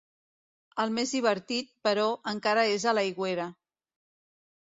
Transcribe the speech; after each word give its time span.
El 0.83 0.93
més 0.93 1.11
divertit, 1.17 1.69
però, 1.87 2.05
encara 2.31 2.63
és 2.79 2.87
a 2.87 2.95
l'aigüera. 2.99 3.47